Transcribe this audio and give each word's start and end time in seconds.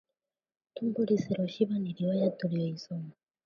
Tumbo 0.75 1.01
lisiloshiba 1.07 1.75
ni 1.79 1.91
riwaya 1.95 2.29
tuliyoisoma 2.37 3.11